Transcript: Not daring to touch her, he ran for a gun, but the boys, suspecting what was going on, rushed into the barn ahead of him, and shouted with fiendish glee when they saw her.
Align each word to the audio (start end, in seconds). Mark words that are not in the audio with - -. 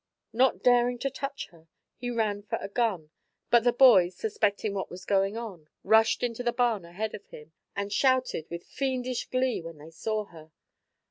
Not 0.33 0.63
daring 0.63 0.97
to 0.97 1.11
touch 1.11 1.49
her, 1.51 1.67
he 1.95 2.09
ran 2.09 2.41
for 2.41 2.57
a 2.59 2.67
gun, 2.67 3.11
but 3.51 3.63
the 3.63 3.71
boys, 3.71 4.15
suspecting 4.17 4.73
what 4.73 4.89
was 4.89 5.05
going 5.05 5.37
on, 5.37 5.69
rushed 5.83 6.23
into 6.23 6.41
the 6.41 6.51
barn 6.51 6.83
ahead 6.85 7.13
of 7.13 7.27
him, 7.27 7.51
and 7.75 7.93
shouted 7.93 8.47
with 8.49 8.63
fiendish 8.63 9.29
glee 9.29 9.61
when 9.61 9.77
they 9.77 9.91
saw 9.91 10.25
her. 10.25 10.51